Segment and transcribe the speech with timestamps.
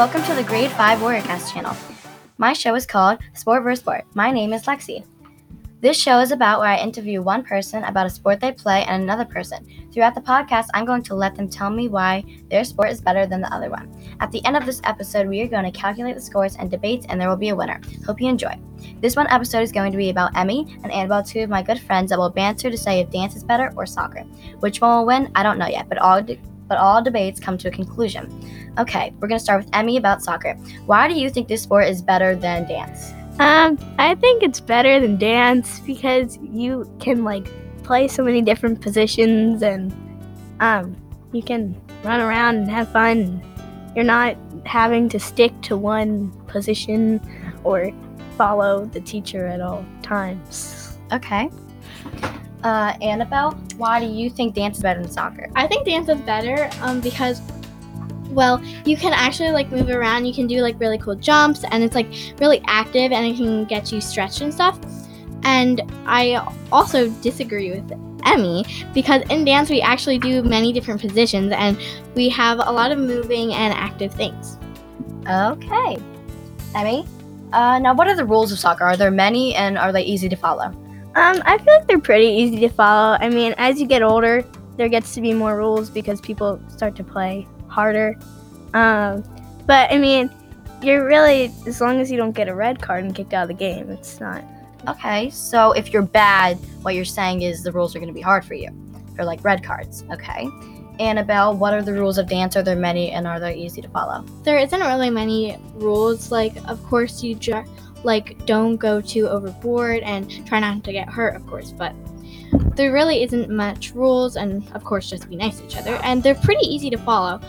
[0.00, 1.76] Welcome to the Grade 5 Warriorcast channel.
[2.38, 3.80] My show is called Sport vs.
[3.80, 4.06] Sport.
[4.14, 5.04] My name is Lexi.
[5.82, 9.02] This show is about where I interview one person about a sport they play and
[9.02, 9.90] another person.
[9.92, 13.26] Throughout the podcast, I'm going to let them tell me why their sport is better
[13.26, 13.94] than the other one.
[14.20, 17.04] At the end of this episode, we are going to calculate the scores and debates,
[17.10, 17.78] and there will be a winner.
[18.06, 18.58] Hope you enjoy.
[19.02, 21.78] This one episode is going to be about Emmy and Annabelle, two of my good
[21.78, 24.22] friends that will banter to say if dance is better or soccer.
[24.60, 25.30] Which one will win?
[25.34, 26.22] I don't know yet, but all
[26.70, 28.30] but all debates come to a conclusion.
[28.78, 30.54] Okay, we're going to start with Emmy about soccer.
[30.86, 33.12] Why do you think this sport is better than dance?
[33.40, 37.48] Um, I think it's better than dance because you can like
[37.82, 39.92] play so many different positions and
[40.60, 40.94] um
[41.32, 41.74] you can
[42.04, 43.42] run around and have fun.
[43.96, 47.20] You're not having to stick to one position
[47.64, 47.90] or
[48.36, 50.98] follow the teacher at all times.
[51.12, 51.50] Okay.
[52.62, 55.48] Uh, Annabelle, why do you think dance is better than soccer?
[55.56, 57.40] I think dance is better um, because,
[58.28, 60.26] well, you can actually like move around.
[60.26, 62.08] You can do like really cool jumps, and it's like
[62.38, 64.78] really active, and it can get you stretched and stuff.
[65.42, 67.92] And I also disagree with
[68.26, 71.78] Emmy because in dance we actually do many different positions, and
[72.14, 74.58] we have a lot of moving and active things.
[75.26, 75.96] Okay.
[76.74, 77.06] Emmy,
[77.52, 78.84] uh, now what are the rules of soccer?
[78.84, 80.74] Are there many and are they easy to follow?
[81.16, 83.16] Um, I feel like they're pretty easy to follow.
[83.20, 84.44] I mean, as you get older,
[84.76, 88.18] there gets to be more rules because people start to play harder.
[88.74, 89.24] Um,
[89.66, 90.30] but I mean,
[90.82, 93.48] you're really as long as you don't get a red card and kicked out of
[93.48, 94.44] the game, it's not.
[94.88, 98.22] Okay, so if you're bad, what you're saying is the rules are going to be
[98.22, 98.70] hard for you,
[99.14, 100.04] for like red cards.
[100.10, 100.48] Okay.
[100.98, 102.56] Annabelle, what are the rules of dance?
[102.56, 104.22] Are there many and are they easy to follow?
[104.42, 106.30] There isn't really many rules.
[106.30, 107.64] Like, of course, you ju-
[108.04, 111.72] like don't go too overboard and try not to get hurt, of course.
[111.72, 111.94] But
[112.74, 115.96] there really isn't much rules, and of course, just be nice to each other.
[116.02, 117.40] And they're pretty easy to follow.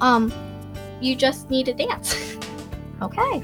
[0.00, 0.32] Um,
[1.00, 2.36] you just need to dance.
[3.02, 3.42] Okay.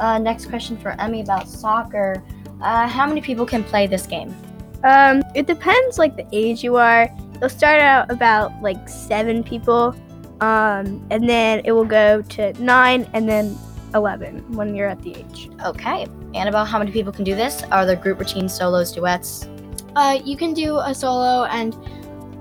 [0.00, 2.22] Uh, next question for Emmy about soccer.
[2.60, 4.34] Uh, how many people can play this game?
[4.82, 7.08] Um, it depends like the age you are.
[7.34, 9.94] It'll start out about like seven people,
[10.40, 13.56] um, and then it will go to nine and then
[13.94, 15.50] eleven when you're at the age.
[15.64, 16.06] Okay.
[16.34, 17.62] Annabelle, how many people can do this?
[17.64, 19.48] Are there group routines, solos, duets?
[19.96, 21.76] Uh, you can do a solo and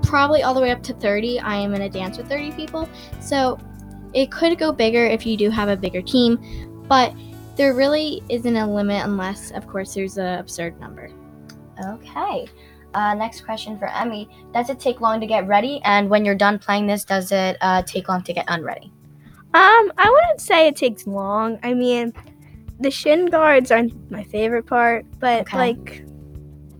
[0.03, 1.39] probably all the way up to 30.
[1.39, 2.89] I am in a dance with 30 people.
[3.21, 3.59] So
[4.13, 7.13] it could go bigger if you do have a bigger team, but
[7.55, 11.11] there really isn't a limit unless, of course, there's an absurd number.
[11.85, 12.47] Okay.
[12.93, 14.27] Uh, next question for Emmy.
[14.53, 15.79] Does it take long to get ready?
[15.83, 18.91] And when you're done playing this, does it uh, take long to get unready?
[19.53, 21.57] Um, I wouldn't say it takes long.
[21.63, 22.13] I mean,
[22.79, 25.57] the shin guards aren't my favorite part, but Okay.
[25.57, 26.03] like,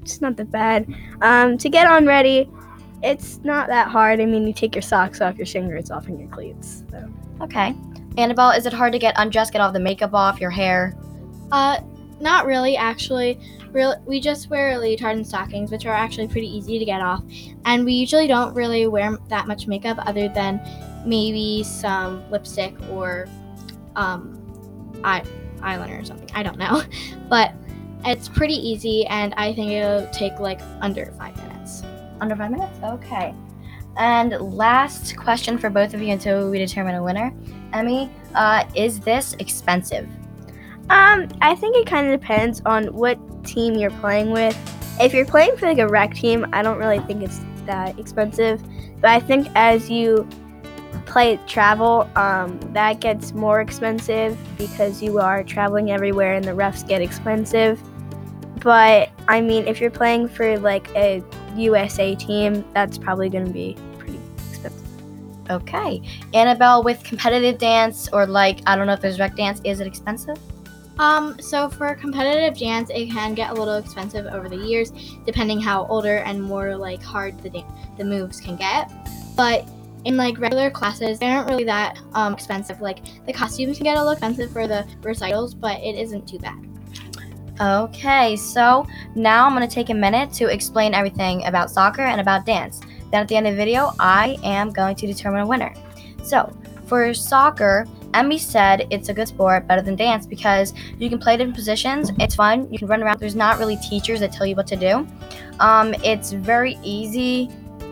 [0.01, 0.87] it's not that bad.
[1.21, 2.49] Um, to get on ready,
[3.01, 4.19] it's not that hard.
[4.19, 6.83] I mean, you take your socks off, your shin guards off, and your cleats.
[6.91, 7.07] So.
[7.41, 7.73] Okay.
[8.17, 10.95] Annabelle, is it hard to get undressed, get all the makeup off, your hair?
[11.51, 11.79] Uh,
[12.19, 13.39] not really, actually.
[13.71, 17.01] Real, we just wear a leotard and stockings, which are actually pretty easy to get
[17.01, 17.23] off.
[17.65, 20.59] And we usually don't really wear that much makeup other than
[21.05, 23.27] maybe some lipstick or
[23.95, 24.35] um,
[25.03, 25.23] eye,
[25.57, 26.29] eyeliner or something.
[26.33, 26.83] I don't know.
[27.29, 27.53] But
[28.05, 31.83] it's pretty easy, and I think it'll take like under five minutes.
[32.19, 32.79] Under five minutes?
[32.83, 33.35] Okay.
[33.97, 37.31] And last question for both of you until we determine a winner.
[37.73, 40.07] Emmy, uh, is this expensive?
[40.89, 43.19] Um, I think it kind of depends on what
[43.49, 44.57] team you're playing with.
[44.99, 48.61] If you're playing for like a rec team, I don't really think it's that expensive.
[49.01, 50.27] But I think as you
[51.05, 56.87] play travel, um, that gets more expensive because you are traveling everywhere and the refs
[56.87, 57.81] get expensive.
[58.61, 61.23] But I mean, if you're playing for like a
[61.55, 64.85] USA team, that's probably going to be pretty expensive.
[65.49, 66.01] Okay.
[66.33, 69.87] Annabelle, with competitive dance or like, I don't know if there's rec dance, is it
[69.87, 70.37] expensive?
[70.99, 74.91] Um, so for competitive dance, it can get a little expensive over the years,
[75.25, 77.63] depending how older and more like hard the
[77.97, 78.91] the moves can get.
[79.35, 79.67] But
[80.03, 82.81] in like regular classes, they aren't really that um, expensive.
[82.81, 86.39] Like the costumes can get a little expensive for the recitals, but it isn't too
[86.39, 86.65] bad.
[87.61, 88.85] Okay, so
[89.15, 92.81] now I'm to take a minute to explain everything about soccer and about dance.
[93.11, 95.73] Then at the end of the video, I am going to determine a winner.
[96.23, 96.55] So,
[96.85, 101.37] for soccer, Emmy said it's a good sport, better than dance, because you can play
[101.37, 102.11] different positions.
[102.19, 102.71] It's fun.
[102.71, 103.19] You can run around.
[103.19, 105.07] There's not really teachers that tell you what to do.
[105.59, 107.49] Um, it's very easy.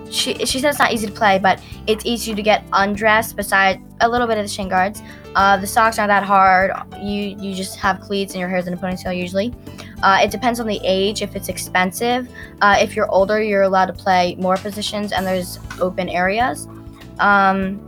[0.10, 3.36] She, she said it's not easy to play, but it's easy to get undressed.
[3.36, 5.02] Besides a little bit of the shin guards,
[5.36, 6.72] uh, the socks aren't that hard.
[6.98, 9.54] You you just have cleats and your hair's in a ponytail usually.
[10.02, 11.22] Uh, it depends on the age.
[11.22, 12.30] If it's expensive,
[12.62, 16.68] uh, if you're older, you're allowed to play more positions and there's open areas.
[17.20, 17.87] Um,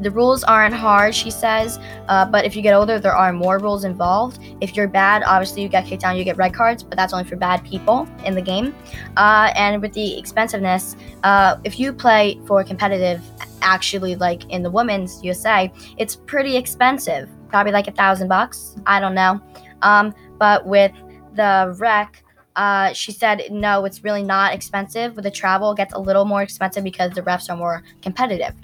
[0.00, 3.58] the rules aren't hard, she says, uh, but if you get older, there are more
[3.58, 4.40] rules involved.
[4.60, 7.28] If you're bad, obviously you get kicked down, you get red cards, but that's only
[7.28, 8.74] for bad people in the game.
[9.16, 13.22] Uh, and with the expensiveness, uh, if you play for competitive,
[13.62, 18.76] actually like in the women's USA, it's pretty expensive, probably like a thousand bucks.
[18.86, 19.40] I don't know.
[19.82, 20.92] Um, but with
[21.34, 22.22] the rec,
[22.56, 25.14] uh, she said no, it's really not expensive.
[25.14, 28.54] With the travel, it gets a little more expensive because the refs are more competitive.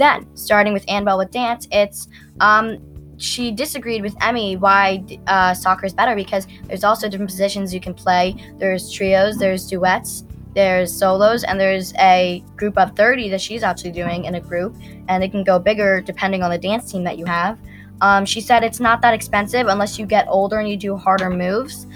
[0.00, 2.08] Then, starting with Annabelle with dance, it's
[2.40, 2.78] um,
[3.18, 7.82] she disagreed with Emmy why uh, soccer is better because there's also different positions you
[7.82, 8.34] can play.
[8.56, 10.24] There's trios, there's duets,
[10.54, 14.74] there's solos, and there's a group of 30 that she's actually doing in a group,
[15.08, 17.58] and it can go bigger depending on the dance team that you have.
[18.00, 21.28] Um, she said it's not that expensive unless you get older and you do harder
[21.28, 21.86] moves.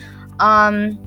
[0.40, 0.98] Um,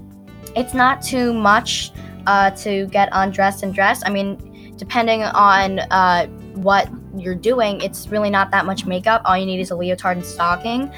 [0.55, 1.91] it's not too much
[2.25, 4.01] uh, to get undressed and dressed.
[4.03, 6.27] I mean, depending on uh,
[6.57, 9.21] what you're doing, it's really not that much makeup.
[9.25, 10.91] All you need is a leotard and stocking.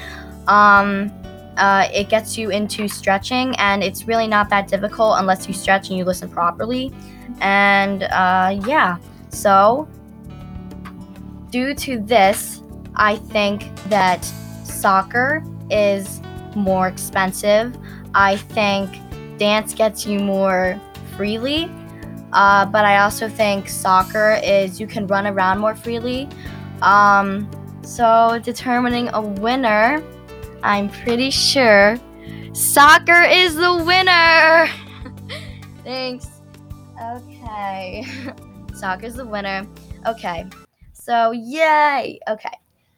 [0.48, 1.12] Um,
[1.56, 5.88] uh, it gets you into stretching, and it's really not that difficult unless you stretch
[5.88, 6.92] and you listen properly.
[7.40, 8.96] And uh, yeah,
[9.28, 9.88] so
[11.50, 12.62] due to this,
[12.96, 14.24] I think that
[14.64, 16.20] soccer is
[16.56, 17.76] more expensive.
[18.14, 18.98] I think
[19.38, 20.80] dance gets you more
[21.16, 21.70] freely.
[22.32, 26.28] Uh, but I also think soccer is you can run around more freely.
[26.82, 27.50] Um,
[27.82, 30.02] so determining a winner,
[30.62, 31.98] I'm pretty sure
[32.52, 34.68] soccer is the winner.
[35.84, 36.28] Thanks.
[37.02, 38.04] Okay.
[38.74, 39.66] Soccer's the winner.
[40.06, 40.46] Okay.
[40.92, 42.20] So, yay.
[42.28, 42.52] Okay.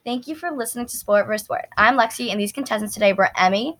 [0.04, 1.44] Thank you for listening to Sport vs.
[1.44, 1.68] Sport.
[1.76, 3.78] I'm Lexi, and these contestants today were Emmy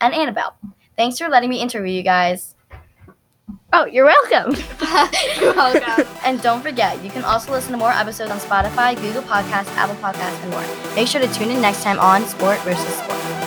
[0.00, 0.56] and Annabelle.
[0.96, 2.56] Thanks for letting me interview you guys.
[3.74, 4.52] Oh, you're welcome.
[5.40, 6.06] You're welcome.
[6.26, 9.96] And don't forget, you can also listen to more episodes on Spotify, Google Podcasts, Apple
[9.96, 10.94] Podcasts, and more.
[10.94, 12.86] Make sure to tune in next time on Sport vs.
[12.86, 13.41] Sport.